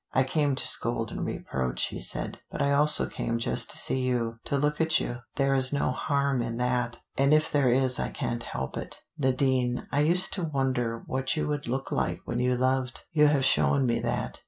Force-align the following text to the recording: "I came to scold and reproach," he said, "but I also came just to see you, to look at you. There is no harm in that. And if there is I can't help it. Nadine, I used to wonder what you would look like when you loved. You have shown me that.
"I 0.13 0.23
came 0.23 0.55
to 0.55 0.67
scold 0.67 1.11
and 1.11 1.23
reproach," 1.23 1.89
he 1.89 1.99
said, 1.99 2.39
"but 2.49 2.59
I 2.59 2.71
also 2.71 3.05
came 3.07 3.37
just 3.37 3.69
to 3.69 3.77
see 3.77 3.99
you, 3.99 4.39
to 4.45 4.57
look 4.57 4.81
at 4.81 4.99
you. 4.99 5.17
There 5.35 5.53
is 5.53 5.71
no 5.71 5.91
harm 5.91 6.41
in 6.41 6.57
that. 6.57 6.97
And 7.19 7.35
if 7.35 7.51
there 7.51 7.69
is 7.69 7.99
I 7.99 8.09
can't 8.09 8.41
help 8.41 8.77
it. 8.77 9.03
Nadine, 9.19 9.85
I 9.91 10.01
used 10.01 10.33
to 10.33 10.43
wonder 10.43 11.03
what 11.05 11.35
you 11.37 11.47
would 11.49 11.67
look 11.67 11.91
like 11.91 12.17
when 12.25 12.39
you 12.39 12.57
loved. 12.57 13.01
You 13.13 13.27
have 13.27 13.45
shown 13.45 13.85
me 13.85 13.99
that. 13.99 14.39